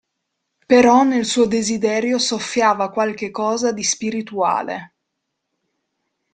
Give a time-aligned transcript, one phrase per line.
[0.65, 4.93] Però nel suo desiderio soffiava qualche cosa di spirituale.